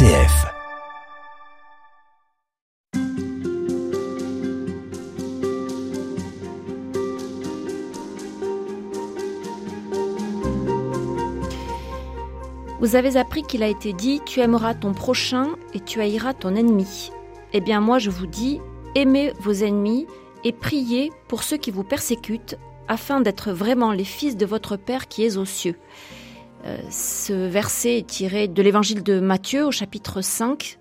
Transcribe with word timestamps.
Vous 0.00 0.06
avez 12.96 13.16
appris 13.18 13.42
qu'il 13.42 13.62
a 13.62 13.68
été 13.68 13.92
dit 13.92 14.22
Tu 14.24 14.40
aimeras 14.40 14.72
ton 14.72 14.94
prochain 14.94 15.50
et 15.74 15.80
tu 15.80 16.00
haïras 16.00 16.32
ton 16.32 16.54
ennemi. 16.54 17.10
Eh 17.52 17.60
bien, 17.60 17.82
moi, 17.82 17.98
je 17.98 18.08
vous 18.08 18.26
dis 18.26 18.58
Aimez 18.94 19.34
vos 19.40 19.52
ennemis 19.52 20.06
et 20.44 20.52
priez 20.52 21.12
pour 21.28 21.42
ceux 21.42 21.58
qui 21.58 21.70
vous 21.70 21.84
persécutent, 21.84 22.56
afin 22.88 23.20
d'être 23.20 23.52
vraiment 23.52 23.92
les 23.92 24.04
fils 24.04 24.38
de 24.38 24.46
votre 24.46 24.76
Père 24.76 25.08
qui 25.08 25.26
est 25.26 25.36
aux 25.36 25.44
cieux. 25.44 25.76
Euh, 26.66 26.78
ce 26.90 27.32
verset 27.32 27.98
est 27.98 28.06
tiré 28.06 28.48
de 28.48 28.62
l'évangile 28.62 29.02
de 29.02 29.20
Matthieu 29.20 29.66
au 29.66 29.70
chapitre 29.70 30.20
5. 30.20 30.78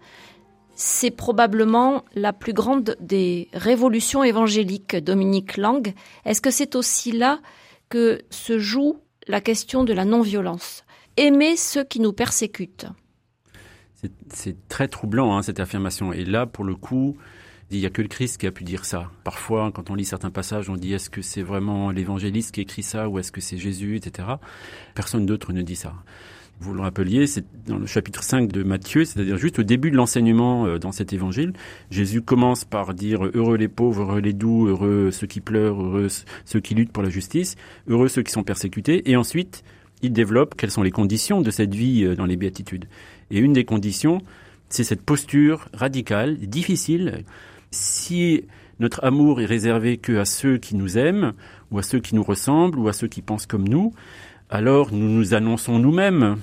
C'est 0.76 1.12
probablement 1.12 2.04
la 2.16 2.34
plus 2.34 2.54
grande 2.54 2.95
des 2.99 3.49
révolutions 3.54 4.23
évangéliques, 4.23 4.95
Dominique 4.95 5.57
Lang. 5.57 5.94
Est-ce 6.26 6.41
que 6.41 6.52
c'est 6.52 6.76
aussi 6.76 7.12
là 7.12 7.40
que 7.90 8.21
se 8.30 8.59
joue 8.59 8.98
la 9.27 9.41
question 9.41 9.84
de 9.84 9.94
la 9.94 10.05
non-violence? 10.05 10.84
Aimer 11.18 11.57
ceux 11.57 11.84
qui 11.84 11.99
nous 11.99 12.13
persécutent. 12.13 12.88
C'est 14.34 14.68
très 14.70 14.88
troublant, 14.88 15.35
hein, 15.35 15.41
cette 15.41 15.59
affirmation. 15.59 16.13
Et 16.13 16.23
là, 16.23 16.46
pour 16.46 16.63
le 16.63 16.76
coup, 16.76 17.18
il 17.72 17.80
n'y 17.80 17.86
a 17.86 17.90
que 17.90 18.02
le 18.02 18.08
Christ 18.08 18.38
qui 18.40 18.48
a 18.48 18.52
pu 18.52 18.64
dire 18.64 18.86
ça. 18.86 19.12
Parfois, 19.23 19.72
quand 19.72 19.90
on 19.90 19.96
lit 19.96 20.05
certains 20.05 20.32
passages, 20.32 20.70
on 20.70 20.76
dit 20.76 20.94
est-ce 20.94 21.10
que 21.10 21.22
c'est 21.22 21.44
vraiment 21.44 21.91
l'évangéliste 21.91 22.54
qui 22.54 22.62
écrit 22.62 22.84
ça 22.84 23.10
ou 23.10 23.20
est-ce 23.20 23.32
que 23.32 23.41
c'est 23.41 23.58
Jésus, 23.58 23.96
etc. 23.96 24.27
Personne 24.96 25.26
d'autre 25.26 25.54
ne 25.54 25.62
dit 25.62 25.76
ça. 25.76 25.94
Vous 26.62 26.74
le 26.74 26.82
rappeliez, 26.82 27.26
c'est 27.26 27.46
dans 27.68 27.77
le 27.77 27.86
chapitre 27.86 28.22
5 28.22 28.52
de 28.52 28.63
Matthieu, 28.63 29.05
c'est-à-dire 29.05 29.38
juste 29.38 29.60
au 29.60 29.63
début 29.63 29.91
de 29.91 29.96
l'enseignement 29.96 30.66
euh, 30.66 30.77
dans 30.77 30.91
cet 30.91 31.13
évangile. 31.13 31.54
Jésus 31.90 32.21
commence 32.21 32.66
par 32.66 32.93
dire 32.93 33.24
heureux 33.34 33.55
les 33.55 33.70
pauvres, 33.70 34.02
heureux 34.02 34.20
les 34.20 34.34
doux, 34.34 34.68
heureux 34.68 35.12
ceux 35.12 35.27
qui 35.27 35.40
pleurent, 35.40 35.82
heureux 35.82 36.08
ceux 36.43 36.60
qui 36.60 36.76
luttent 36.76 36.91
pour 36.91 37.04
la 37.04 37.10
justice, 37.10 37.55
heureux 37.88 38.10
ceux 38.10 38.24
qui 38.24 38.34
sont 38.34 38.43
persécutés. 38.43 39.10
Et 39.10 39.15
ensuite, 39.15 39.63
il 40.02 40.12
développe 40.12 40.55
quelles 40.55 40.71
sont 40.71 40.84
les 40.84 40.91
conditions 40.91 41.41
de 41.41 41.49
cette 41.49 41.74
vie 41.74 42.04
euh, 42.04 42.15
dans 42.15 42.26
les 42.26 42.36
béatitudes. 42.36 42.86
Et 43.32 43.40
une 43.40 43.54
des 43.54 43.63
conditions, 43.63 44.21
c'est 44.68 44.84
cette 44.84 45.02
posture 45.02 45.70
radicale, 45.74 46.38
difficile. 46.40 47.24
Si 47.71 48.45
notre 48.79 49.03
amour 49.03 49.41
est 49.41 49.45
réservé 49.45 49.98
que 49.98 50.17
à 50.17 50.25
ceux 50.25 50.57
qui 50.57 50.75
nous 50.75 50.98
aiment, 50.98 51.34
ou 51.71 51.79
à 51.79 51.84
ceux 51.84 51.99
qui 51.99 52.15
nous 52.15 52.23
ressemblent, 52.23 52.79
ou 52.79 52.87
à 52.87 52.93
ceux 52.93 53.07
qui 53.07 53.21
pensent 53.21 53.45
comme 53.45 53.67
nous, 53.67 53.93
alors 54.49 54.91
nous 54.91 55.09
nous 55.09 55.34
annonçons 55.34 55.79
nous-mêmes, 55.79 56.37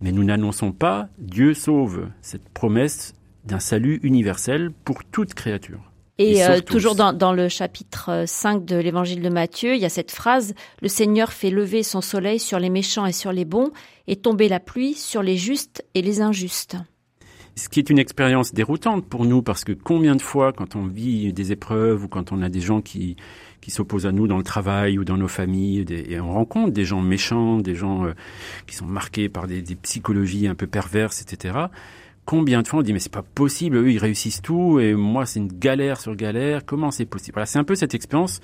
mais 0.00 0.12
nous 0.12 0.24
n'annonçons 0.24 0.72
pas 0.72 1.08
Dieu 1.18 1.54
sauve, 1.54 2.08
cette 2.22 2.48
promesse 2.48 3.14
d'un 3.44 3.60
salut 3.60 4.00
universel 4.02 4.70
pour 4.84 5.04
toute 5.04 5.34
créature. 5.34 5.90
Et, 6.18 6.44
euh, 6.44 6.60
toujours 6.60 6.94
dans, 6.94 7.14
dans, 7.14 7.32
le 7.32 7.48
chapitre 7.48 8.24
5 8.26 8.56
euh, 8.56 8.60
de 8.60 8.76
l'évangile 8.76 9.22
de 9.22 9.30
Matthieu, 9.30 9.74
il 9.74 9.80
y 9.80 9.86
a 9.86 9.88
cette 9.88 10.10
phrase, 10.10 10.54
Le 10.82 10.88
Seigneur 10.88 11.32
fait 11.32 11.48
lever 11.48 11.82
son 11.82 12.02
soleil 12.02 12.38
sur 12.38 12.58
les 12.58 12.68
méchants 12.68 13.06
et 13.06 13.12
sur 13.12 13.32
les 13.32 13.46
bons, 13.46 13.70
et 14.06 14.16
tomber 14.16 14.48
la 14.48 14.60
pluie 14.60 14.92
sur 14.92 15.22
les 15.22 15.38
justes 15.38 15.82
et 15.94 16.02
les 16.02 16.20
injustes. 16.20 16.76
Ce 17.60 17.68
qui 17.68 17.78
est 17.78 17.90
une 17.90 17.98
expérience 17.98 18.54
déroutante 18.54 19.04
pour 19.04 19.26
nous, 19.26 19.42
parce 19.42 19.64
que 19.64 19.72
combien 19.72 20.16
de 20.16 20.22
fois, 20.22 20.50
quand 20.54 20.76
on 20.76 20.86
vit 20.86 21.30
des 21.34 21.52
épreuves 21.52 22.04
ou 22.04 22.08
quand 22.08 22.32
on 22.32 22.40
a 22.40 22.48
des 22.48 22.62
gens 22.62 22.80
qui, 22.80 23.16
qui 23.60 23.70
s'opposent 23.70 24.06
à 24.06 24.12
nous 24.12 24.26
dans 24.26 24.38
le 24.38 24.42
travail 24.42 24.98
ou 24.98 25.04
dans 25.04 25.18
nos 25.18 25.28
familles, 25.28 25.84
et 25.90 26.18
on 26.20 26.32
rencontre 26.32 26.72
des 26.72 26.86
gens 26.86 27.02
méchants, 27.02 27.58
des 27.58 27.74
gens 27.74 28.06
euh, 28.06 28.14
qui 28.66 28.74
sont 28.74 28.86
marqués 28.86 29.28
par 29.28 29.46
des, 29.46 29.60
des 29.60 29.74
psychologies 29.74 30.46
un 30.46 30.54
peu 30.54 30.66
perverses, 30.66 31.20
etc., 31.20 31.66
combien 32.24 32.62
de 32.62 32.68
fois 32.68 32.78
on 32.78 32.82
dit 32.82 32.94
mais 32.94 32.98
c'est 32.98 33.12
pas 33.12 33.24
possible, 33.34 33.76
eux 33.76 33.90
ils 33.90 33.98
réussissent 33.98 34.40
tout 34.40 34.78
et 34.78 34.94
moi 34.94 35.26
c'est 35.26 35.40
une 35.40 35.52
galère 35.52 36.00
sur 36.00 36.16
galère, 36.16 36.64
comment 36.64 36.90
c'est 36.90 37.04
possible? 37.04 37.34
Voilà, 37.34 37.46
c'est 37.46 37.58
un 37.58 37.64
peu 37.64 37.74
cette 37.74 37.94
expérience 37.94 38.40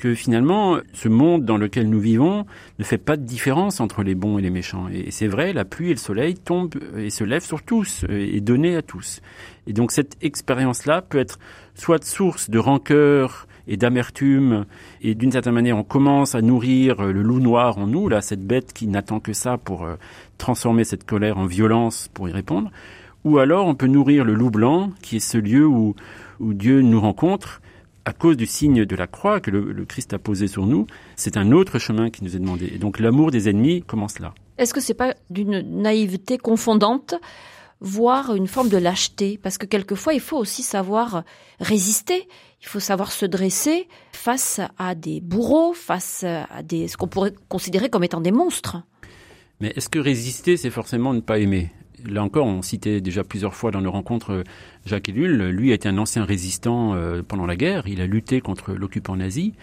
que 0.00 0.14
finalement 0.14 0.78
ce 0.94 1.10
monde 1.10 1.44
dans 1.44 1.58
lequel 1.58 1.90
nous 1.90 2.00
vivons 2.00 2.46
ne 2.78 2.84
fait 2.84 2.96
pas 2.96 3.18
de 3.18 3.22
différence 3.22 3.80
entre 3.80 4.02
les 4.02 4.14
bons 4.14 4.38
et 4.38 4.42
les 4.42 4.48
méchants. 4.48 4.88
Et 4.88 5.10
c'est 5.10 5.26
vrai, 5.26 5.52
la 5.52 5.66
pluie 5.66 5.88
et 5.88 5.92
le 5.92 5.98
soleil 5.98 6.36
tombent 6.36 6.74
et 6.96 7.10
se 7.10 7.22
lèvent 7.22 7.44
sur 7.44 7.62
tous 7.62 8.06
et 8.08 8.40
donnent 8.40 8.64
à 8.64 8.80
tous. 8.80 9.20
Et 9.66 9.74
donc 9.74 9.92
cette 9.92 10.16
expérience-là 10.22 11.02
peut 11.02 11.18
être 11.18 11.38
soit 11.74 12.02
source 12.02 12.48
de 12.48 12.58
rancœur 12.58 13.46
et 13.68 13.76
d'amertume, 13.76 14.64
et 15.02 15.14
d'une 15.14 15.32
certaine 15.32 15.52
manière 15.52 15.76
on 15.76 15.84
commence 15.84 16.34
à 16.34 16.40
nourrir 16.40 17.02
le 17.02 17.20
loup 17.22 17.38
noir 17.38 17.76
en 17.76 17.86
nous, 17.86 18.08
là, 18.08 18.22
cette 18.22 18.44
bête 18.44 18.72
qui 18.72 18.86
n'attend 18.86 19.20
que 19.20 19.34
ça 19.34 19.58
pour 19.58 19.84
euh, 19.84 19.96
transformer 20.38 20.84
cette 20.84 21.04
colère 21.04 21.36
en 21.36 21.44
violence 21.44 22.08
pour 22.12 22.26
y 22.28 22.32
répondre, 22.32 22.70
ou 23.24 23.38
alors 23.38 23.66
on 23.66 23.74
peut 23.74 23.86
nourrir 23.86 24.24
le 24.24 24.32
loup 24.32 24.50
blanc, 24.50 24.92
qui 25.02 25.16
est 25.16 25.20
ce 25.20 25.36
lieu 25.36 25.66
où, 25.66 25.94
où 26.40 26.54
Dieu 26.54 26.80
nous 26.80 27.00
rencontre, 27.00 27.60
à 28.04 28.12
cause 28.12 28.36
du 28.36 28.46
signe 28.46 28.84
de 28.84 28.96
la 28.96 29.06
croix 29.06 29.40
que 29.40 29.50
le, 29.50 29.84
Christ 29.84 30.12
a 30.14 30.18
posé 30.18 30.48
sur 30.48 30.66
nous. 30.66 30.86
C'est 31.16 31.36
un 31.36 31.52
autre 31.52 31.78
chemin 31.78 32.10
qui 32.10 32.24
nous 32.24 32.36
est 32.36 32.38
demandé. 32.38 32.70
Et 32.74 32.78
donc 32.78 32.98
l'amour 32.98 33.30
des 33.30 33.48
ennemis 33.48 33.82
commence 33.82 34.18
là. 34.18 34.34
Est-ce 34.58 34.74
que 34.74 34.80
c'est 34.80 34.94
pas 34.94 35.14
d'une 35.30 35.60
naïveté 35.82 36.38
confondante 36.38 37.14
voire 37.82 38.34
une 38.34 38.46
forme 38.46 38.68
de 38.68 38.76
lâcheté, 38.76 39.38
parce 39.42 39.56
que 39.56 39.64
quelquefois 39.64 40.12
il 40.12 40.20
faut 40.20 40.36
aussi 40.36 40.62
savoir 40.62 41.24
résister, 41.60 42.28
il 42.60 42.66
faut 42.66 42.78
savoir 42.78 43.10
se 43.10 43.24
dresser 43.24 43.88
face 44.12 44.60
à 44.76 44.94
des 44.94 45.22
bourreaux, 45.22 45.72
face 45.72 46.24
à 46.24 46.62
des 46.62 46.88
ce 46.88 46.98
qu'on 46.98 47.08
pourrait 47.08 47.32
considérer 47.48 47.88
comme 47.88 48.04
étant 48.04 48.20
des 48.20 48.32
monstres. 48.32 48.82
Mais 49.60 49.72
est-ce 49.76 49.88
que 49.88 49.98
résister, 49.98 50.56
c'est 50.56 50.70
forcément 50.70 51.14
ne 51.14 51.20
pas 51.20 51.38
aimer? 51.38 51.70
Là 52.08 52.22
encore, 52.22 52.46
on 52.46 52.62
citait 52.62 53.00
déjà 53.00 53.24
plusieurs 53.24 53.54
fois 53.54 53.70
dans 53.70 53.80
nos 53.80 53.90
rencontres 53.90 54.32
euh, 54.32 54.44
Jacques 54.86 55.08
Ellul. 55.08 55.48
Lui 55.48 55.72
été 55.72 55.88
un 55.88 55.98
ancien 55.98 56.24
résistant 56.24 56.94
euh, 56.94 57.22
pendant 57.26 57.46
la 57.46 57.56
guerre. 57.56 57.86
Il 57.86 58.00
a 58.00 58.06
lutté 58.06 58.40
contre 58.40 58.72
l'occupant 58.72 59.16
nazi. 59.16 59.54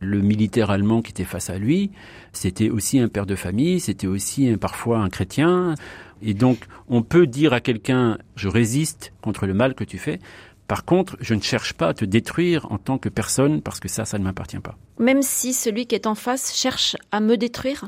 Le 0.00 0.20
militaire 0.20 0.70
allemand 0.70 1.02
qui 1.02 1.10
était 1.10 1.24
face 1.24 1.50
à 1.50 1.58
lui, 1.58 1.90
c'était 2.32 2.70
aussi 2.70 2.98
un 2.98 3.08
père 3.08 3.26
de 3.26 3.34
famille, 3.34 3.80
c'était 3.80 4.06
aussi 4.06 4.50
parfois 4.56 5.00
un 5.00 5.10
chrétien. 5.10 5.74
Et 6.22 6.32
donc, 6.32 6.58
on 6.88 7.02
peut 7.02 7.26
dire 7.26 7.52
à 7.52 7.60
quelqu'un, 7.60 8.16
je 8.34 8.48
résiste 8.48 9.12
contre 9.20 9.46
le 9.46 9.52
mal 9.52 9.74
que 9.74 9.84
tu 9.84 9.98
fais. 9.98 10.18
Par 10.70 10.84
contre, 10.84 11.16
je 11.20 11.34
ne 11.34 11.40
cherche 11.40 11.72
pas 11.72 11.88
à 11.88 11.94
te 11.94 12.04
détruire 12.04 12.70
en 12.70 12.78
tant 12.78 12.96
que 12.96 13.08
personne 13.08 13.60
parce 13.60 13.80
que 13.80 13.88
ça, 13.88 14.04
ça 14.04 14.18
ne 14.18 14.24
m'appartient 14.24 14.60
pas. 14.60 14.78
Même 15.00 15.20
si 15.20 15.52
celui 15.52 15.86
qui 15.86 15.96
est 15.96 16.06
en 16.06 16.14
face 16.14 16.54
cherche 16.54 16.96
à 17.10 17.18
me 17.18 17.36
détruire? 17.36 17.86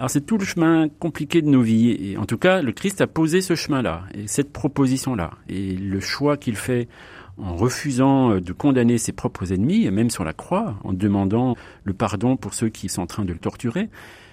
Alors 0.00 0.08
c'est 0.08 0.22
tout 0.22 0.38
le 0.38 0.46
chemin 0.46 0.88
compliqué 0.88 1.42
de 1.42 1.48
nos 1.48 1.60
vies. 1.60 1.90
Et 1.90 2.16
en 2.16 2.24
tout 2.24 2.38
cas, 2.38 2.62
le 2.62 2.72
Christ 2.72 3.02
a 3.02 3.06
posé 3.06 3.42
ce 3.42 3.54
chemin-là, 3.54 4.04
et 4.14 4.26
cette 4.28 4.50
proposition-là. 4.50 5.32
Et 5.50 5.76
le 5.76 6.00
choix 6.00 6.38
qu'il 6.38 6.56
fait 6.56 6.88
en 7.36 7.54
refusant 7.54 8.30
euh, 8.30 8.40
de 8.40 8.54
condamner 8.54 8.96
ses 8.96 9.12
propres 9.12 9.52
ennemis, 9.52 9.84
et 9.84 9.90
même 9.90 10.08
sur 10.08 10.24
la 10.24 10.32
croix, 10.32 10.76
en 10.84 10.94
demandant 10.94 11.54
le 11.84 11.92
pardon 11.92 12.38
pour 12.38 12.54
ceux 12.54 12.70
qui 12.70 12.88
sont 12.88 13.02
en 13.02 13.06
train 13.06 13.26
de 13.26 13.34
le 13.34 13.38
torturer, 13.38 13.90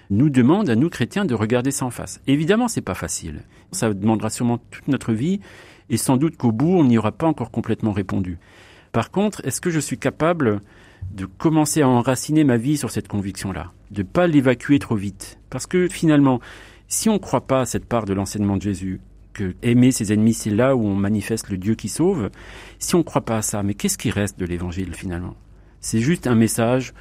nous 0.10 0.30
demande 0.30 0.70
à 0.70 0.78
nous 0.78 0.90
chrétiens 0.90 1.26
de 1.26 1.36
regarder 1.36 1.72
ça 1.72 1.84
en 1.84 1.90
face. 1.90 2.22
Évidemment, 2.28 2.70
c'est 2.70 2.80
pas 2.80 2.94
facile. 2.94 3.42
Ça 3.74 3.94
demandera 3.94 4.30
sûrement 4.30 4.60
toute 4.72 4.88
notre 4.88 5.12
vie, 5.12 5.42
et 5.90 5.98
sans 5.98 6.16
doute 6.16 6.38
qu'au 6.38 6.54
bout, 6.54 6.78
on 6.78 6.86
n'y 6.86 6.98
aura 6.98 7.12
pas 7.12 7.28
encore 7.28 7.52
complètement 7.52 7.92
répondu. 7.92 8.38
Par 8.98 9.12
contre, 9.12 9.46
est-ce 9.46 9.62
que 9.62 9.70
je 9.70 9.80
suis 9.80 10.00
capable 10.00 10.60
de 11.12 11.26
commencer 11.26 11.84
à 11.84 11.88
enraciner 11.88 12.44
ma 12.44 12.58
vie 12.58 12.78
sur 12.78 12.90
cette 12.90 13.08
conviction-là, 13.08 13.72
de 13.92 14.02
ne 14.02 14.08
pas 14.08 14.26
l'évacuer 14.26 14.80
trop 14.80 14.96
vite? 14.96 15.38
Parce 15.52 15.68
que 15.68 15.88
finalement, 15.88 16.42
si 16.88 17.08
on 17.08 17.14
ne 17.14 17.18
croit 17.20 17.46
pas 17.46 17.62
à 17.62 17.66
cette 17.68 17.86
part 17.86 18.06
de 18.06 18.16
l'enseignement 18.16 18.58
de 18.58 18.64
Jésus, 18.64 19.00
que 19.34 19.54
aimer 19.62 19.92
ses 19.92 20.14
ennemis, 20.14 20.34
c'est 20.34 20.50
là 20.50 20.76
où 20.76 20.84
on 20.84 20.96
manifeste 20.96 21.50
le 21.50 21.58
Dieu 21.58 21.76
qui 21.76 21.90
sauve, 21.90 22.32
si 22.80 22.96
on 22.96 22.98
ne 22.98 23.04
croit 23.04 23.22
pas 23.22 23.38
à 23.38 23.42
ça, 23.44 23.62
mais 23.62 23.76
qu'est-ce 23.76 24.00
qui 24.00 24.10
reste 24.10 24.40
de 24.40 24.48
l'évangile 24.48 24.96
finalement? 24.96 25.36
C'est 25.80 26.00
juste 26.00 26.26
un 26.26 26.34
message 26.34 26.96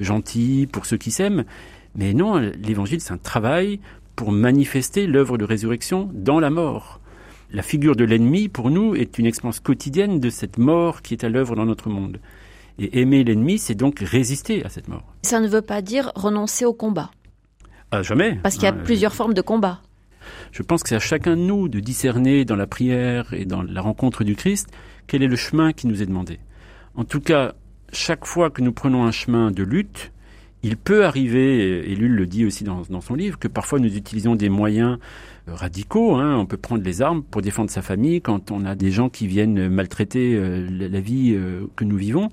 gentil 0.00 0.68
pour 0.70 0.84
ceux 0.84 0.98
qui 0.98 1.10
s'aiment, 1.10 1.46
mais 1.94 2.12
non, 2.12 2.36
l'évangile 2.62 3.00
c'est 3.00 3.14
un 3.14 3.16
travail 3.16 3.80
pour 4.16 4.32
manifester 4.32 5.06
l'œuvre 5.06 5.38
de 5.38 5.46
résurrection 5.46 6.10
dans 6.12 6.40
la 6.40 6.50
mort. 6.50 7.00
La 7.50 7.62
figure 7.62 7.96
de 7.96 8.04
l'ennemi, 8.04 8.48
pour 8.48 8.70
nous, 8.70 8.94
est 8.94 9.18
une 9.18 9.24
expérience 9.24 9.60
quotidienne 9.60 10.20
de 10.20 10.28
cette 10.28 10.58
mort 10.58 11.00
qui 11.00 11.14
est 11.14 11.24
à 11.24 11.30
l'œuvre 11.30 11.56
dans 11.56 11.64
notre 11.64 11.88
monde. 11.88 12.20
Et 12.78 13.00
aimer 13.00 13.24
l'ennemi, 13.24 13.58
c'est 13.58 13.74
donc 13.74 14.00
résister 14.00 14.64
à 14.64 14.68
cette 14.68 14.88
mort. 14.88 15.14
Ça 15.22 15.40
ne 15.40 15.48
veut 15.48 15.62
pas 15.62 15.80
dire 15.80 16.12
renoncer 16.14 16.64
au 16.66 16.74
combat. 16.74 17.10
Ah, 17.90 18.02
jamais. 18.02 18.38
Parce 18.42 18.56
qu'il 18.56 18.64
y 18.64 18.68
a 18.68 18.74
ah, 18.78 18.84
plusieurs 18.84 19.14
formes 19.14 19.32
de 19.32 19.40
combat. 19.40 19.80
Je 20.52 20.62
pense 20.62 20.82
que 20.82 20.90
c'est 20.90 20.96
à 20.96 21.00
chacun 21.00 21.36
de 21.36 21.42
nous 21.42 21.68
de 21.68 21.80
discerner 21.80 22.44
dans 22.44 22.56
la 22.56 22.66
prière 22.66 23.32
et 23.32 23.46
dans 23.46 23.62
la 23.62 23.80
rencontre 23.80 24.24
du 24.24 24.36
Christ 24.36 24.68
quel 25.06 25.22
est 25.22 25.28
le 25.28 25.36
chemin 25.36 25.72
qui 25.72 25.86
nous 25.86 26.02
est 26.02 26.06
demandé. 26.06 26.38
En 26.94 27.04
tout 27.04 27.20
cas, 27.20 27.54
chaque 27.92 28.26
fois 28.26 28.50
que 28.50 28.60
nous 28.60 28.72
prenons 28.72 29.04
un 29.04 29.10
chemin 29.10 29.50
de 29.50 29.62
lutte, 29.62 30.12
il 30.62 30.76
peut 30.76 31.04
arriver, 31.04 31.90
et 31.90 31.94
Lul 31.94 32.12
le 32.12 32.26
dit 32.26 32.44
aussi 32.44 32.64
dans, 32.64 33.00
son 33.00 33.14
livre, 33.14 33.38
que 33.38 33.48
parfois 33.48 33.78
nous 33.78 33.96
utilisons 33.96 34.34
des 34.34 34.48
moyens 34.48 34.98
euh, 35.48 35.54
radicaux. 35.54 36.16
Hein. 36.16 36.36
On 36.36 36.46
peut 36.46 36.56
prendre 36.56 36.82
les 36.82 37.00
armes 37.00 37.22
pour 37.22 37.42
défendre 37.42 37.70
sa 37.70 37.82
famille 37.82 38.20
quand 38.20 38.50
on 38.50 38.64
a 38.64 38.74
des 38.74 38.90
gens 38.90 39.08
qui 39.08 39.26
viennent 39.26 39.68
maltraiter 39.68 40.34
euh, 40.34 40.66
la 40.70 41.00
vie 41.00 41.34
euh, 41.34 41.66
que 41.76 41.84
nous 41.84 41.96
vivons. 41.96 42.28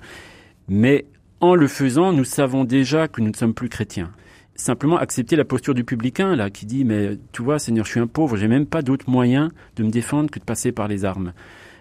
Mais 0.68 1.06
en 1.40 1.54
le 1.54 1.68
faisant, 1.68 2.14
nous 2.14 2.24
savons 2.24 2.64
déjà 2.64 3.08
que 3.08 3.22
nous 3.22 3.30
ne 3.30 3.36
sommes 3.36 3.54
plus 3.54 3.70
chrétiens. 3.70 4.12
simplement 4.56 4.98
accepter 4.98 5.36
la 5.36 5.46
posture 5.46 5.76
du 5.76 5.84
publicain, 5.84 6.36
là, 6.36 6.50
qui 6.50 6.66
dit, 6.66 6.84
mais 6.84 7.20
tu 7.32 7.44
vois, 7.44 7.60
Seigneur, 7.60 7.86
je 7.86 7.92
suis 7.92 8.00
un 8.00 8.08
pauvre, 8.08 8.38
j'ai 8.38 8.48
même 8.48 8.66
pas 8.66 8.82
d'autre 8.82 9.10
moyen 9.10 9.52
de 9.76 9.84
me 9.84 9.90
défendre 9.90 10.32
que 10.32 10.40
de 10.40 10.46
passer 10.46 10.72
par 10.72 10.88
les 10.88 11.06
armes. 11.06 11.34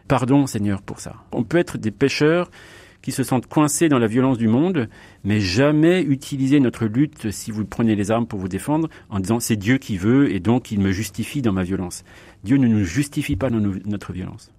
Pardon, 0.09 0.47
Seigneur, 0.47 0.83
pour 0.83 1.01
ça. 1.01 1.15
On 1.33 1.45
peut 1.45 1.57
être 1.57 1.79
des 1.79 1.91
pécheurs 1.91 2.51
qui 3.05 3.13
se 3.13 3.23
sentent 3.23 3.47
coincés 3.47 3.91
dans 3.91 3.99
la 3.99 4.07
violence 4.07 4.39
du 4.39 4.49
monde, 4.49 4.89
mais 5.25 5.39
jamais 5.39 6.01
utiliser 6.01 6.59
notre 6.59 6.87
lutte, 6.87 7.31
si 7.31 7.51
vous 7.51 7.67
prenez 7.67 7.97
les 7.97 8.11
armes 8.11 8.27
pour 8.27 8.39
vous 8.39 8.49
défendre, 8.49 8.89
en 9.11 9.21
disant 9.21 9.41
c'est 9.41 9.57
Dieu 9.57 9.77
qui 9.77 9.99
veut 9.99 10.33
et 10.33 10.41
donc 10.41 10.73
il 10.73 10.81
me 10.81 10.91
justifie 10.91 11.43
dans 11.43 11.53
ma 11.53 11.65
violence. 11.65 12.03
Dieu 12.45 12.57
ne 12.57 12.67
nous 12.67 12.83
justifie 12.83 13.37
pas 13.37 13.51
dans 13.51 13.61
notre 13.61 14.15
violence. 14.15 14.51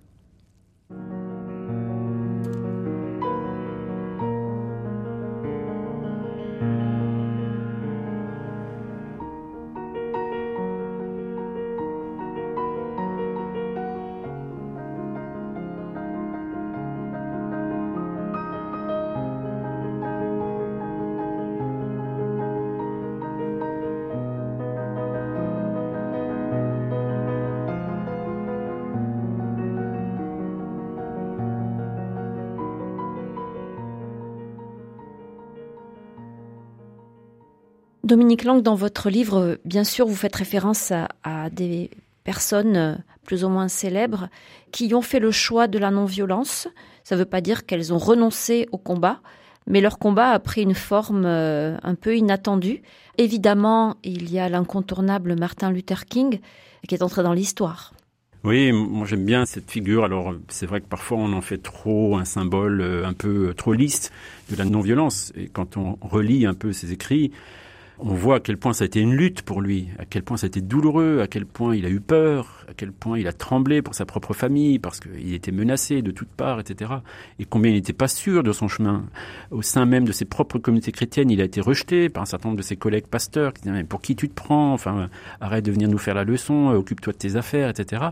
Dominique 38.06 38.44
Lang, 38.44 38.62
dans 38.62 38.76
votre 38.76 39.10
livre, 39.10 39.58
bien 39.66 39.84
sûr, 39.84 40.06
vous 40.06 40.16
faites 40.16 40.36
référence 40.36 40.94
à, 41.24 41.50
des 41.50 41.90
personnes 42.24 42.78
euh, 42.78 42.96
plus 43.26 43.44
ou 43.44 43.50
moins 43.50 43.68
célèbres 43.68 44.30
qui 44.72 44.94
ont 44.94 45.02
fait 45.02 45.20
le 45.20 45.32
choix 45.32 45.68
de 45.68 45.80
la 45.80 45.90
non-violence. 45.90 46.68
Ça 47.04 47.16
ne 47.16 47.22
veut 47.22 47.26
pas 47.26 47.42
dire 47.42 47.66
qu'elles 47.66 47.92
ont 47.92 47.98
renoncé 47.98 48.70
au 48.72 48.78
combat, 48.78 49.22
mais 49.66 49.82
leur 49.82 49.98
combat 49.98 50.30
a 50.30 50.40
pris 50.40 50.62
une 50.62 50.76
forme 50.76 51.26
euh, 51.26 51.78
un 51.82 51.96
peu 51.96 52.16
inattendue. 52.16 52.84
Évidemment, 53.18 53.96
il 54.04 54.32
y 54.32 54.38
a 54.38 54.50
l'incontournable 54.50 55.36
Martin 55.36 55.72
Luther 55.72 56.06
King 56.06 56.40
qui 56.88 56.94
est 56.94 57.02
entré 57.02 57.24
dans 57.24 57.34
l'histoire. 57.34 57.96
Oui, 58.44 58.72
moi 58.72 59.08
j'aime 59.08 59.26
bien 59.26 59.48
cette 59.48 59.72
figure. 59.72 60.04
Alors 60.04 60.36
c'est 60.50 60.68
vrai 60.68 60.80
que 60.80 60.86
parfois 60.86 61.18
on 61.18 61.34
en 61.34 61.42
fait 61.42 61.58
trop 61.58 62.18
un 62.18 62.26
symbole 62.26 62.82
euh, 62.82 63.08
un 63.08 63.14
peu 63.14 63.56
trop 63.56 63.74
lisse 63.74 64.12
de 64.52 64.56
la 64.56 64.66
non-violence. 64.66 65.34
Et 65.36 65.48
quand 65.48 65.76
on 65.78 65.98
relit 66.02 66.46
un 66.46 66.54
peu 66.54 66.72
ses 66.72 66.92
écrits, 66.92 67.32
on 68.00 68.14
voit 68.14 68.38
à 68.38 68.40
quel 68.40 68.58
point 68.58 68.74
ça 68.74 68.84
a 68.84 68.88
été 68.88 69.00
une 69.00 69.14
lutte 69.14 69.42
pour 69.42 69.62
lui, 69.62 69.88
à 70.00 70.06
quel 70.06 70.24
point 70.24 70.38
ça 70.38 70.46
a 70.46 70.48
été 70.48 70.62
douloureux, 70.62 71.22
à 71.22 71.28
quel 71.28 71.46
point 71.46 71.76
il 71.76 71.86
a 71.86 71.90
eu 71.90 72.02
peur, 72.02 72.66
à 72.68 72.74
quel 72.74 72.92
point 72.92 73.18
il 73.18 73.28
a 73.28 73.34
tremblé 73.34 73.82
pour 73.82 73.96
sa 73.96 74.06
propre 74.06 74.34
famille, 74.34 74.80
parce 74.80 75.00
qu'il 75.00 75.34
était 75.34 75.52
menacé 75.52 76.02
de 76.02 76.12
toutes 76.12 76.30
parts, 76.30 76.60
etc. 76.60 76.92
Et 77.40 77.46
combien 77.46 77.72
il 77.72 77.76
n'était 77.76 77.94
pas 77.94 78.08
sûr 78.08 78.44
de 78.44 78.52
son 78.52 78.68
chemin. 78.68 79.06
Au 79.52 79.62
sein 79.62 79.86
même 79.86 80.06
de 80.06 80.12
ses 80.12 80.26
propres 80.26 80.60
communautés 80.60 80.92
chrétiennes, 80.92 81.30
il 81.30 81.42
a 81.42 81.46
été 81.46 81.62
rejeté 81.62 82.10
par 82.10 82.24
un 82.24 82.26
certain 82.26 82.50
nombre 82.50 82.58
de 82.58 82.64
ses 82.64 82.76
collègues 82.76 83.08
pasteurs 83.08 83.54
qui 83.54 83.62
disaient, 83.62 83.74
mais 83.74 83.84
pour 83.84 84.02
qui 84.02 84.16
tu 84.16 84.28
te 84.28 84.34
prends? 84.34 84.74
Enfin, 84.74 85.10
arrête 85.40 85.66
de 85.66 85.72
venir 85.72 85.88
nous 85.88 85.98
faire 85.98 86.16
la 86.16 86.24
leçon, 86.24 86.70
occupe-toi 86.70 87.14
de 87.14 87.18
tes 87.18 87.36
affaires, 87.36 87.70
etc. 87.70 88.08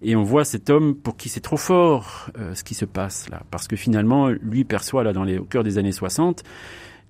Et 0.00 0.14
on 0.14 0.22
voit 0.22 0.44
cet 0.44 0.70
homme 0.70 0.94
pour 0.94 1.16
qui 1.16 1.28
c'est 1.28 1.40
trop 1.40 1.56
fort 1.56 2.30
euh, 2.38 2.54
ce 2.54 2.62
qui 2.62 2.74
se 2.74 2.84
passe 2.84 3.28
là, 3.30 3.42
parce 3.50 3.66
que 3.66 3.74
finalement, 3.74 4.28
lui 4.28 4.64
perçoit 4.64 5.02
là 5.02 5.12
dans 5.12 5.24
les, 5.24 5.38
au 5.38 5.44
cœur 5.44 5.64
des 5.64 5.78
années 5.78 5.92
60 5.92 6.44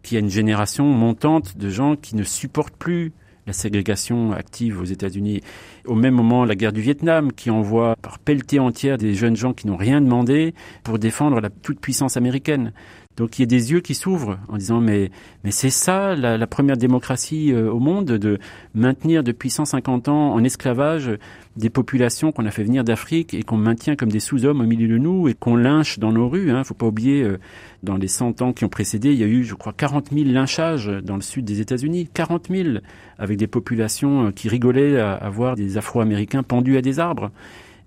qu'il 0.09 0.15
y 0.15 0.21
a 0.21 0.25
une 0.25 0.31
génération 0.31 0.87
montante 0.87 1.59
de 1.59 1.69
gens 1.69 1.95
qui 1.95 2.17
ne 2.17 2.23
supportent 2.23 2.77
plus 2.77 3.13
la 3.47 3.53
ségrégation 3.53 4.33
active 4.33 4.81
aux 4.81 4.85
États-Unis. 4.85 5.43
Au 5.85 5.95
même 5.95 6.15
moment, 6.15 6.47
la 6.47 6.55
guerre 6.55 6.73
du 6.73 6.81
Vietnam, 6.81 7.31
qui 7.31 7.51
envoie 7.51 7.95
par 8.01 8.19
pelletée 8.19 8.59
entière 8.59 8.97
des 8.97 9.15
jeunes 9.15 9.37
gens 9.37 9.53
qui 9.53 9.67
n'ont 9.67 9.77
rien 9.77 10.01
demandé 10.01 10.55
pour 10.83 10.99
défendre 10.99 11.41
la 11.41 11.51
toute-puissance 11.51 12.17
américaine. 12.17 12.73
Donc 13.19 13.37
il 13.39 13.43
y 13.43 13.45
a 13.45 13.47
des 13.47 13.73
yeux 13.73 13.81
qui 13.81 13.95
s'ouvrent 13.95 14.39
en 14.49 14.57
disant 14.57 14.81
mais 14.81 15.11
mais 15.43 15.51
c'est 15.51 15.71
ça 15.71 16.15
la, 16.15 16.47
première 16.47 16.77
démocratie 16.77 17.53
euh, 17.53 17.69
au 17.69 17.81
monde 17.81 18.07
de 18.07 18.39
maintenir 18.75 19.25
depuis 19.25 19.51
150 19.51 20.07
ans 20.07 20.33
en 20.35 20.45
esclavage 20.45 21.11
des 21.57 21.69
populations 21.69 22.31
qu'on 22.31 22.47
a 22.47 22.53
fait 22.53 22.63
venir 22.63 22.85
d'Afrique 22.85 23.35
et 23.35 23.43
qu'on 23.43 23.57
maintient 23.57 23.97
comme 23.97 24.13
des 24.13 24.21
sous-hommes 24.21 24.61
au 24.61 24.67
milieu 24.67 24.87
de 24.87 24.99
nous 24.99 25.27
et 25.27 25.35
qu'on 25.35 25.57
lynche 25.57 25.99
dans 25.99 26.13
nos 26.13 26.29
rues. 26.29 26.53
Hein. 26.53 26.63
Faut 26.63 26.75
pas 26.75 26.87
oublier 26.87 27.25
euh, 27.25 27.39
dans 27.83 27.97
les 27.97 28.07
100 28.07 28.41
ans 28.41 28.53
qui 28.53 28.65
ont 28.65 28.69
précédé, 28.69 29.13
il 29.13 29.19
y 29.19 29.25
a 29.25 29.27
eu 29.27 29.43
je 29.43 29.57
crois 29.57 29.73
40 29.73 30.11
000 30.13 30.27
lynchages 30.27 30.87
dans 30.87 31.17
le 31.17 31.23
sud 31.23 31.45
des 31.45 31.61
États-Unis, 31.61 32.09
40 32.15 32.47
000 32.51 32.69
avec 33.19 33.37
des 33.37 33.49
populations 33.49 34.27
euh, 34.27 34.31
qui 34.31 34.49
rigolaient 34.49 35.01
à, 35.01 35.15
à 35.15 35.29
voir 35.29 35.57
des 35.57 35.77
Afro-Américains 35.77 36.45
pendus 36.45 36.77
à 36.77 36.83
des 36.83 37.01
arbres. 37.01 37.33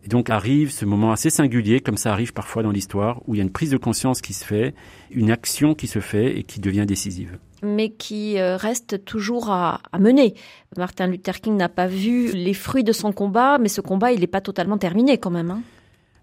Et 0.03 0.07
donc 0.07 0.29
arrive 0.29 0.71
ce 0.71 0.85
moment 0.85 1.11
assez 1.11 1.29
singulier, 1.29 1.79
comme 1.79 1.97
ça 1.97 2.11
arrive 2.11 2.33
parfois 2.33 2.63
dans 2.63 2.71
l'histoire, 2.71 3.21
où 3.27 3.35
il 3.35 3.37
y 3.37 3.41
a 3.41 3.43
une 3.43 3.51
prise 3.51 3.69
de 3.69 3.77
conscience 3.77 4.21
qui 4.21 4.33
se 4.33 4.43
fait, 4.43 4.73
une 5.11 5.31
action 5.31 5.75
qui 5.75 5.87
se 5.87 5.99
fait 5.99 6.37
et 6.37 6.43
qui 6.43 6.59
devient 6.59 6.85
décisive. 6.87 7.37
Mais 7.61 7.89
qui 7.89 8.39
euh, 8.39 8.57
reste 8.57 9.05
toujours 9.05 9.51
à, 9.51 9.81
mener. 9.99 10.33
Martin 10.75 11.07
Luther 11.07 11.39
King 11.39 11.55
n'a 11.55 11.69
pas 11.69 11.85
vu 11.85 12.31
les 12.31 12.55
fruits 12.55 12.83
de 12.83 12.91
son 12.91 13.11
combat, 13.11 13.59
mais 13.59 13.67
ce 13.67 13.81
combat, 13.81 14.11
il 14.11 14.21
n'est 14.21 14.27
pas 14.27 14.41
totalement 14.41 14.79
terminé 14.79 15.19
quand 15.19 15.29
même. 15.29 15.51
Hein. 15.51 15.61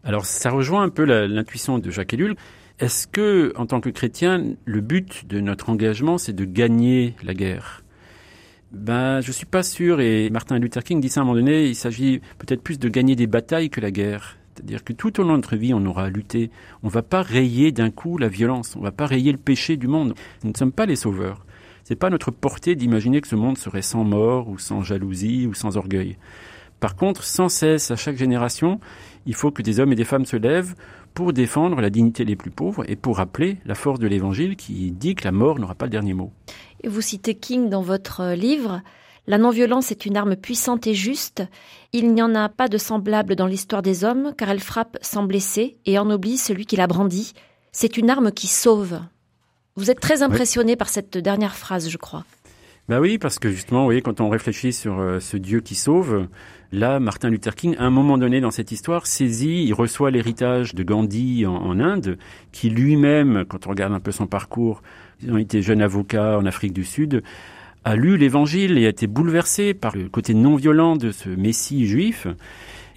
Alors 0.03 0.27
ça 0.27 0.51
rejoint 0.51 0.83
un 0.83 0.89
peu 0.89 1.05
l'intuition 1.05 1.79
de 1.79 1.91
Jacques 1.91 2.15
Ellul. 2.15 2.35
Est-ce 2.81 3.07
que, 3.07 3.53
en 3.57 3.67
tant 3.67 3.81
que 3.81 3.91
chrétien, 3.91 4.55
le 4.65 4.81
but 4.81 5.27
de 5.27 5.41
notre 5.41 5.69
engagement, 5.69 6.19
c'est 6.19 6.33
de 6.33 6.45
gagner 6.45 7.15
la 7.23 7.35
guerre? 7.35 7.83
Ben, 8.73 9.21
je 9.21 9.33
suis 9.33 9.47
pas 9.47 9.63
sûr. 9.63 10.01
Et 10.01 10.31
Martin 10.31 10.59
Luther 10.59 10.85
King 10.85 11.01
dit 11.01 11.09
ça 11.09 11.21
à 11.21 11.23
un 11.23 11.27
moment 11.27 11.39
donné. 11.39 11.67
Il 11.67 11.75
s'agit 11.75 12.21
peut-être 12.39 12.63
plus 12.63 12.79
de 12.79 12.89
gagner 12.89 13.17
des 13.17 13.27
batailles 13.27 13.71
que 13.71 13.81
la 13.81 13.91
guerre. 13.91 14.37
C'est-à-dire 14.55 14.83
que 14.83 14.93
tout 14.93 15.21
au 15.21 15.23
long 15.23 15.31
de 15.31 15.37
notre 15.37 15.57
vie, 15.57 15.73
on 15.73 15.87
aura 15.87 16.11
lutté. 16.11 16.51
On 16.83 16.89
va 16.89 17.03
pas 17.03 17.23
rayer 17.23 17.73
d'un 17.73 17.91
coup 17.91 18.19
la 18.19 18.29
violence. 18.29 18.75
On 18.77 18.81
va 18.81 18.93
pas 18.93 19.07
rayer 19.07 19.33
le 19.33 19.39
péché 19.39 19.77
du 19.77 19.87
monde. 19.87 20.15
Nous 20.43 20.51
ne 20.51 20.57
sommes 20.57 20.73
pas 20.73 20.87
les 20.87 20.97
sauveurs. 20.97 21.45
C'est 21.85 21.97
pas 21.97 22.11
notre 22.11 22.31
portée 22.31 22.75
d'imaginer 22.75 23.21
que 23.21 23.29
ce 23.29 23.37
monde 23.37 23.57
serait 23.57 23.83
sans 23.83 24.05
mort 24.05 24.49
ou 24.49 24.59
sans 24.59 24.83
jalousie 24.83 25.47
ou 25.47 25.55
sans 25.55 25.77
orgueil. 25.77 26.19
Par 26.81 26.97
contre, 26.97 27.25
sans 27.25 27.49
cesse, 27.49 27.91
à 27.91 27.97
chaque 27.97 28.17
génération, 28.17 28.79
il 29.27 29.35
faut 29.35 29.51
que 29.51 29.63
des 29.63 29.81
hommes 29.81 29.93
et 29.93 29.97
des 29.97 30.05
femmes 30.05 30.27
se 30.27 30.37
lèvent 30.37 30.75
pour 31.15 31.33
défendre 31.33 31.81
la 31.81 31.91
dignité 31.91 32.25
des 32.25 32.37
plus 32.37 32.51
pauvres 32.51 32.89
et 32.89 32.95
pour 32.95 33.17
rappeler 33.17 33.57
la 33.65 33.75
force 33.75 33.99
de 33.99 34.07
l'Évangile 34.07 34.55
qui 34.55 34.93
dit 34.93 35.15
que 35.15 35.25
la 35.25 35.33
mort 35.33 35.59
n'aura 35.59 35.75
pas 35.75 35.87
le 35.87 35.91
dernier 35.91 36.15
mot. 36.15 36.33
Et 36.83 36.89
vous 36.89 37.01
citez 37.01 37.35
King 37.35 37.69
dans 37.69 37.83
votre 37.83 38.21
euh, 38.21 38.35
livre. 38.35 38.83
La 39.27 39.37
non-violence 39.37 39.91
est 39.91 40.07
une 40.07 40.17
arme 40.17 40.37
puissante 40.37 40.87
et 40.87 40.95
juste. 40.95 41.43
Il 41.93 42.15
n'y 42.15 42.23
en 42.23 42.35
a 42.35 42.49
pas 42.49 42.69
de 42.69 42.79
semblable 42.79 43.37
dans 43.37 43.47
l'histoire 43.47 43.83
des 43.83 44.05
hommes, 44.05 44.33
car 44.39 44.49
elle 44.49 44.61
frappe 44.61 44.97
sans 45.03 45.23
blesser 45.23 45.77
et 45.85 45.99
ennoblit 45.99 46.39
celui 46.39 46.65
qui 46.65 46.77
la 46.77 46.87
brandit. 46.87 47.35
C'est 47.73 47.99
une 47.99 48.09
arme 48.09 48.33
qui 48.33 48.47
sauve. 48.47 49.01
Vous 49.77 49.91
êtes 49.91 50.01
très 50.01 50.23
impressionné 50.23 50.77
par 50.77 50.89
cette 50.89 51.19
dernière 51.19 51.57
phrase, 51.57 51.91
je 51.91 51.99
crois. 51.99 52.25
Ben 52.89 53.01
oui, 53.01 53.19
parce 53.19 53.39
que 53.39 53.51
justement, 53.51 53.81
vous 53.81 53.87
voyez, 53.87 54.01
quand 54.01 54.23
on 54.23 54.31
réfléchit 54.31 54.73
sur 54.73 54.99
euh, 54.99 55.21
ce 55.21 55.37
Dieu 55.37 55.61
qui 55.61 55.75
sauve, 55.75 56.27
là, 56.73 56.99
Martin 56.99 57.29
Luther 57.29 57.55
King, 57.55 57.77
à 57.77 57.85
un 57.85 57.91
moment 57.91 58.17
donné 58.17 58.41
dans 58.41 58.51
cette 58.51 58.73
histoire, 58.73 59.07
saisit, 59.07 59.65
il 59.65 59.75
reçoit 59.75 60.11
l'héritage 60.11 60.75
de 60.75 60.83
Gandhi 60.83 61.45
en 61.45 61.81
Inde, 61.81 62.17
qui 62.51 62.71
lui-même, 62.71 63.45
quand 63.47 63.67
on 63.67 63.71
regarde 63.71 63.93
un 63.93 64.01
peu 64.01 64.11
son 64.11 64.27
parcours, 64.27 64.81
il 65.23 65.35
a 65.35 65.41
été 65.41 65.63
jeune 65.63 65.83
avocat 65.83 66.39
en 66.39 66.47
Afrique 66.47 66.73
du 66.73 66.85
Sud, 66.85 67.23
a 67.85 67.97
lu 67.97 68.17
l'Évangile 68.17 68.79
et 68.79 68.87
a 68.87 68.91
été 68.91 69.07
bouleversé 69.07 69.75
par 69.75 69.97
le 69.97 70.09
côté 70.09 70.35
non 70.35 70.57
violent 70.57 70.97
de 70.97 71.11
ce 71.11 71.29
Messie 71.29 71.87
juif. 71.87 72.27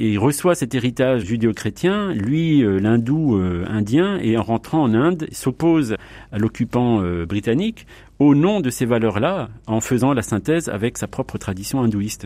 Et 0.01 0.13
il 0.13 0.17
reçoit 0.17 0.55
cet 0.55 0.74
héritage 0.74 1.25
judéo-chrétien, 1.25 2.12
lui, 2.13 2.63
euh, 2.63 2.79
l'hindou 2.79 3.38
euh, 3.38 3.65
indien, 3.67 4.17
et 4.17 4.36
en 4.36 4.41
rentrant 4.41 4.81
en 4.81 4.96
Inde, 4.96 5.27
s'oppose 5.31 5.96
à 6.31 6.39
l'occupant 6.39 7.03
euh, 7.03 7.27
britannique 7.27 7.86
au 8.17 8.34
nom 8.34 8.62
de 8.62 8.72
ces 8.72 8.88
valeurs-là, 8.88 9.50
en 9.67 9.79
faisant 9.79 10.13
la 10.13 10.24
synthèse 10.24 10.70
avec 10.70 10.98
sa 10.98 11.05
propre 11.05 11.38
tradition 11.38 11.84
hindouiste. 11.84 12.25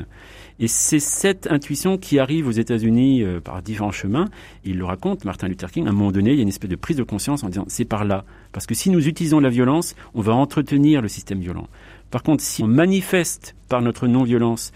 Et 0.57 0.69
c'est 0.69 1.01
cette 1.01 1.51
intuition 1.51 1.97
qui 1.97 2.17
arrive 2.17 2.47
aux 2.47 2.51
États-Unis 2.51 3.25
par 3.43 3.61
différents 3.61 3.91
chemins. 3.91 4.29
Il 4.63 4.77
le 4.77 4.85
raconte, 4.85 5.25
Martin 5.25 5.49
Luther 5.49 5.69
King, 5.69 5.85
à 5.87 5.89
un 5.89 5.93
moment 5.93 6.13
donné, 6.13 6.31
il 6.31 6.37
y 6.37 6.39
a 6.39 6.43
une 6.43 6.49
espèce 6.49 6.69
de 6.69 6.75
prise 6.77 6.95
de 6.95 7.03
conscience 7.03 7.43
en 7.43 7.49
disant 7.49 7.65
c'est 7.67 7.85
par 7.85 8.05
là. 8.05 8.23
Parce 8.53 8.65
que 8.65 8.73
si 8.73 8.89
nous 8.89 9.07
utilisons 9.07 9.41
la 9.41 9.49
violence, 9.49 9.95
on 10.13 10.21
va 10.21 10.33
entretenir 10.33 11.01
le 11.01 11.09
système 11.09 11.39
violent. 11.39 11.67
Par 12.11 12.23
contre, 12.23 12.43
si 12.43 12.63
on 12.63 12.67
manifeste 12.67 13.55
par 13.67 13.81
notre 13.81 14.07
non-violence 14.07 14.71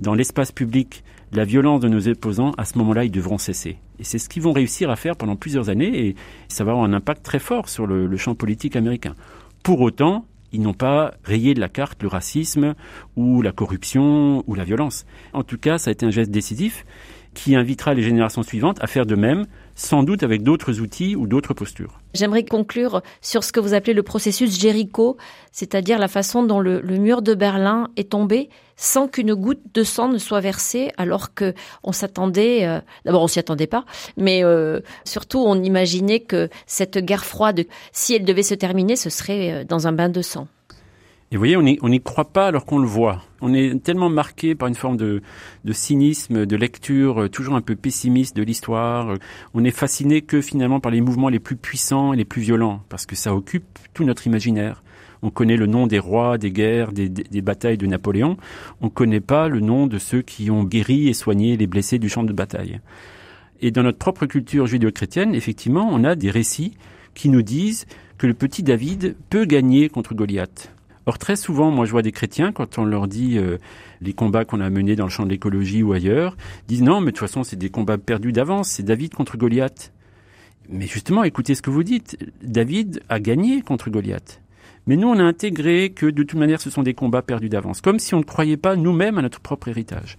dans 0.00 0.14
l'espace 0.14 0.52
public 0.52 1.04
la 1.32 1.44
violence 1.44 1.80
de 1.80 1.88
nos 1.88 2.08
opposants, 2.08 2.52
à 2.58 2.64
ce 2.64 2.76
moment-là, 2.78 3.04
ils 3.04 3.10
devront 3.10 3.38
cesser. 3.38 3.78
Et 3.98 4.04
c'est 4.04 4.18
ce 4.18 4.28
qu'ils 4.28 4.42
vont 4.42 4.52
réussir 4.52 4.90
à 4.90 4.96
faire 4.96 5.16
pendant 5.16 5.36
plusieurs 5.36 5.68
années 5.68 6.06
et 6.06 6.16
ça 6.48 6.64
va 6.64 6.72
avoir 6.72 6.84
un 6.84 6.92
impact 6.92 7.22
très 7.22 7.38
fort 7.38 7.68
sur 7.68 7.86
le, 7.86 8.16
champ 8.16 8.34
politique 8.34 8.74
américain. 8.74 9.14
Pour 9.62 9.80
autant, 9.80 10.26
ils 10.52 10.60
n'ont 10.60 10.74
pas 10.74 11.14
rayé 11.22 11.54
de 11.54 11.60
la 11.60 11.68
carte 11.68 12.02
le 12.02 12.08
racisme 12.08 12.74
ou 13.14 13.42
la 13.42 13.52
corruption 13.52 14.42
ou 14.48 14.54
la 14.54 14.64
violence. 14.64 15.06
En 15.32 15.44
tout 15.44 15.58
cas, 15.58 15.78
ça 15.78 15.90
a 15.90 15.92
été 15.92 16.04
un 16.04 16.10
geste 16.10 16.30
décisif. 16.30 16.84
qui 17.32 17.54
invitera 17.54 17.94
les 17.94 18.02
générations 18.02 18.42
suivantes 18.42 18.78
à 18.82 18.88
faire 18.88 19.06
de 19.06 19.14
même, 19.14 19.46
sans 19.76 20.02
doute 20.02 20.24
avec 20.24 20.42
d'autres 20.42 20.80
outils 20.80 21.14
ou 21.14 21.28
d'autres 21.28 21.54
postures. 21.54 22.00
J'aimerais 22.12 22.44
conclure 22.44 23.02
sur 23.20 23.44
ce 23.44 23.52
que 23.52 23.60
vous 23.60 23.72
appelez 23.72 23.94
le 23.94 24.02
processus 24.02 24.58
Jéricho, 24.58 25.16
c'est-à-dire 25.52 26.00
la 26.00 26.08
façon 26.08 26.42
dont 26.42 26.58
le, 26.58 26.82
mur 26.82 27.22
de 27.22 27.34
Berlin 27.34 27.88
est 27.96 28.10
tombé 28.10 28.48
sans 28.80 29.08
qu'une 29.08 29.34
goutte 29.34 29.60
de 29.74 29.84
sang 29.84 30.08
ne 30.08 30.16
soit 30.16 30.40
versée, 30.40 30.90
alors 30.96 31.34
que 31.34 31.54
on 31.84 31.92
s'attendait, 31.92 32.66
euh, 32.66 32.80
d'abord 33.04 33.22
on 33.22 33.28
s'y 33.28 33.38
attendait 33.38 33.66
pas, 33.66 33.84
mais 34.16 34.42
euh, 34.42 34.80
surtout 35.04 35.38
on 35.38 35.62
imaginait 35.62 36.20
que 36.20 36.48
cette 36.66 36.98
guerre 36.98 37.26
froide, 37.26 37.66
si 37.92 38.14
elle 38.14 38.24
devait 38.24 38.42
se 38.42 38.54
terminer, 38.54 38.96
ce 38.96 39.10
serait 39.10 39.52
euh, 39.52 39.64
dans 39.64 39.86
un 39.86 39.92
bain 39.92 40.08
de 40.08 40.22
sang. 40.22 40.48
Et 41.30 41.36
vous 41.36 41.40
voyez, 41.40 41.56
on 41.56 41.88
n'y 41.88 42.00
croit 42.00 42.24
pas 42.24 42.48
alors 42.48 42.64
qu'on 42.64 42.80
le 42.80 42.88
voit. 42.88 43.22
On 43.40 43.54
est 43.54 43.80
tellement 43.84 44.08
marqué 44.08 44.56
par 44.56 44.66
une 44.66 44.74
forme 44.74 44.96
de, 44.96 45.22
cynisme, 45.70 46.44
de 46.44 46.56
lecture 46.56 47.30
toujours 47.30 47.54
un 47.54 47.60
peu 47.60 47.76
pessimiste 47.76 48.34
de 48.34 48.42
l'histoire. 48.42 49.14
On 49.54 49.62
est 49.62 49.70
fasciné 49.70 50.22
que 50.22 50.40
finalement 50.40 50.80
par 50.80 50.90
les 50.90 51.00
mouvements 51.00 51.28
les 51.28 51.38
plus 51.38 51.54
puissants 51.54 52.12
et 52.12 52.16
les 52.16 52.24
plus 52.24 52.42
violents, 52.42 52.82
parce 52.88 53.06
que 53.06 53.14
ça 53.14 53.32
occupe 53.32 53.78
tout 53.94 54.02
notre 54.02 54.26
imaginaire. 54.26 54.82
On 55.22 55.30
connaît 55.30 55.56
le 55.56 55.66
nom 55.66 55.86
des 55.86 55.98
rois, 55.98 56.38
des 56.38 56.50
guerres, 56.50 56.92
des, 56.92 57.10
batailles 57.42 57.76
de 57.76 57.86
Napoléon. 57.86 58.36
On 58.80 58.86
ne 58.86 58.90
connaît 58.90 59.20
pas 59.20 59.48
le 59.48 59.60
nom 59.60 59.86
de 59.86 59.98
ceux 59.98 60.22
qui 60.22 60.50
ont 60.50 60.64
guéri 60.64 61.08
et 61.08 61.14
soigné 61.14 61.56
les 61.56 61.66
blessés 61.66 61.98
du 61.98 62.08
champ 62.08 62.24
de 62.24 62.32
bataille. 62.32 62.80
Et 63.60 63.70
dans 63.70 63.82
notre 63.82 63.98
propre 63.98 64.26
culture 64.26 64.66
judéo-chrétienne, 64.66 65.34
effectivement, 65.34 65.88
on 65.90 66.04
a 66.04 66.14
des 66.14 66.30
récits 66.30 66.72
qui 67.14 67.28
nous 67.28 67.42
disent 67.42 67.86
que 68.16 68.26
le 68.26 68.34
petit 68.34 68.62
David 68.62 69.16
peut 69.28 69.44
gagner 69.44 69.88
contre 69.88 70.14
Goliath. 70.14 70.72
Or, 71.06 71.18
très 71.18 71.36
souvent, 71.36 71.70
moi, 71.70 71.86
je 71.86 71.90
vois 71.90 72.02
des 72.02 72.12
chrétiens, 72.12 72.52
quand 72.52 72.78
on 72.78 72.84
leur 72.84 73.08
dit 73.08 73.38
euh, 73.38 73.58
les 74.00 74.12
combats 74.12 74.44
qu'on 74.44 74.60
a 74.60 74.70
menés 74.70 74.96
dans 74.96 75.04
le 75.04 75.10
champ 75.10 75.24
de 75.24 75.30
l'écologie 75.30 75.82
ou 75.82 75.92
ailleurs, 75.92 76.36
disent 76.68 76.82
non, 76.82 77.00
mais 77.00 77.06
de 77.06 77.16
toute 77.16 77.26
façon, 77.26 77.42
c'est 77.42 77.56
des 77.56 77.70
combats 77.70 77.98
perdus 77.98 78.32
d'avance, 78.32 78.68
c'est 78.68 78.82
David 78.82 79.14
contre 79.14 79.36
Goliath. 79.36 79.92
Mais 80.68 80.86
justement, 80.86 81.24
écoutez 81.24 81.54
ce 81.54 81.62
que 81.62 81.70
vous 81.70 81.82
dites. 81.82 82.16
David 82.42 83.02
a 83.08 83.18
gagné 83.18 83.60
contre 83.62 83.90
Goliath. 83.90 84.40
Mais 84.86 84.96
nous, 84.96 85.08
on 85.08 85.18
a 85.18 85.22
intégré 85.22 85.90
que 85.90 86.06
de 86.06 86.22
toute 86.22 86.38
manière, 86.38 86.60
ce 86.60 86.70
sont 86.70 86.82
des 86.82 86.94
combats 86.94 87.22
perdus 87.22 87.48
d'avance, 87.48 87.80
comme 87.80 87.98
si 87.98 88.14
on 88.14 88.18
ne 88.18 88.24
croyait 88.24 88.56
pas 88.56 88.76
nous-mêmes 88.76 89.18
à 89.18 89.22
notre 89.22 89.40
propre 89.40 89.68
héritage. 89.68 90.18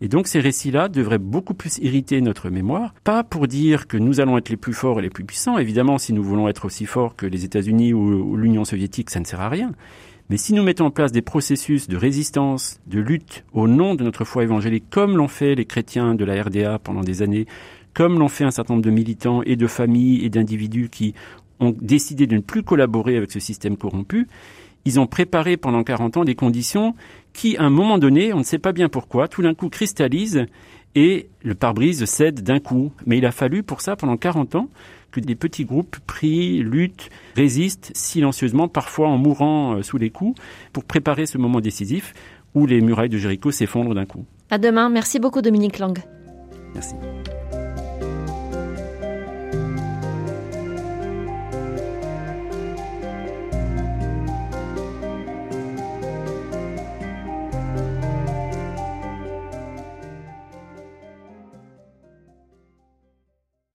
Et 0.00 0.08
donc 0.08 0.26
ces 0.26 0.40
récits-là 0.40 0.88
devraient 0.88 1.18
beaucoup 1.18 1.54
plus 1.54 1.78
irriter 1.78 2.20
notre 2.20 2.50
mémoire, 2.50 2.94
pas 3.04 3.22
pour 3.22 3.46
dire 3.46 3.86
que 3.86 3.96
nous 3.96 4.20
allons 4.20 4.36
être 4.36 4.48
les 4.48 4.56
plus 4.56 4.72
forts 4.72 4.98
et 4.98 5.02
les 5.02 5.10
plus 5.10 5.24
puissants. 5.24 5.56
Évidemment, 5.56 5.98
si 5.98 6.12
nous 6.12 6.22
voulons 6.22 6.48
être 6.48 6.64
aussi 6.64 6.84
forts 6.84 7.16
que 7.16 7.26
les 7.26 7.44
États-Unis 7.44 7.94
ou 7.94 8.36
l'Union 8.36 8.64
soviétique, 8.64 9.10
ça 9.10 9.20
ne 9.20 9.24
sert 9.24 9.40
à 9.40 9.48
rien. 9.48 9.72
Mais 10.30 10.36
si 10.36 10.54
nous 10.54 10.62
mettons 10.62 10.86
en 10.86 10.90
place 10.90 11.12
des 11.12 11.22
processus 11.22 11.86
de 11.86 11.96
résistance, 11.96 12.80
de 12.86 12.98
lutte 12.98 13.44
au 13.52 13.68
nom 13.68 13.94
de 13.94 14.04
notre 14.04 14.24
foi 14.24 14.42
évangélique, 14.42 14.90
comme 14.90 15.16
l'ont 15.16 15.28
fait 15.28 15.54
les 15.54 15.66
chrétiens 15.66 16.14
de 16.14 16.24
la 16.24 16.42
RDA 16.42 16.78
pendant 16.78 17.02
des 17.02 17.22
années, 17.22 17.46
comme 17.92 18.18
l'ont 18.18 18.28
fait 18.28 18.44
un 18.44 18.50
certain 18.50 18.74
nombre 18.74 18.84
de 18.84 18.90
militants 18.90 19.42
et 19.42 19.56
de 19.56 19.66
familles 19.66 20.24
et 20.24 20.30
d'individus 20.30 20.88
qui 20.90 21.14
ont 21.60 21.74
décidé 21.80 22.26
de 22.26 22.36
ne 22.36 22.40
plus 22.40 22.62
collaborer 22.62 23.16
avec 23.16 23.30
ce 23.30 23.40
système 23.40 23.76
corrompu, 23.76 24.26
ils 24.84 25.00
ont 25.00 25.06
préparé 25.06 25.56
pendant 25.56 25.82
40 25.82 26.18
ans 26.18 26.24
des 26.24 26.34
conditions 26.34 26.94
qui, 27.32 27.56
à 27.56 27.62
un 27.62 27.70
moment 27.70 27.98
donné, 27.98 28.32
on 28.32 28.38
ne 28.38 28.44
sait 28.44 28.58
pas 28.58 28.72
bien 28.72 28.88
pourquoi, 28.88 29.28
tout 29.28 29.42
d'un 29.42 29.54
coup 29.54 29.68
cristallisent 29.68 30.46
et 30.94 31.28
le 31.42 31.54
pare-brise 31.54 32.04
cède 32.04 32.42
d'un 32.42 32.60
coup. 32.60 32.92
Mais 33.06 33.18
il 33.18 33.26
a 33.26 33.32
fallu 33.32 33.62
pour 33.62 33.80
ça, 33.80 33.96
pendant 33.96 34.16
40 34.16 34.54
ans, 34.54 34.68
que 35.10 35.20
des 35.20 35.34
petits 35.34 35.64
groupes 35.64 35.96
prient, 36.06 36.62
luttent, 36.62 37.08
résistent 37.36 37.92
silencieusement, 37.94 38.68
parfois 38.68 39.08
en 39.08 39.16
mourant 39.16 39.76
euh, 39.76 39.82
sous 39.82 39.96
les 39.96 40.10
coups, 40.10 40.40
pour 40.72 40.84
préparer 40.84 41.26
ce 41.26 41.38
moment 41.38 41.60
décisif 41.60 42.12
où 42.54 42.66
les 42.66 42.80
murailles 42.80 43.08
de 43.08 43.18
Jéricho 43.18 43.50
s'effondrent 43.50 43.94
d'un 43.94 44.06
coup. 44.06 44.24
À 44.50 44.58
demain. 44.58 44.88
Merci 44.90 45.18
beaucoup, 45.18 45.42
Dominique 45.42 45.78
Lang. 45.78 45.98
Merci. 46.74 46.94